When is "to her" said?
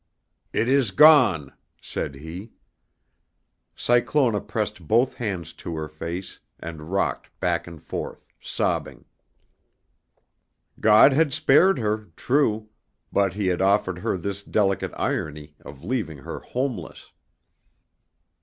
5.61-5.87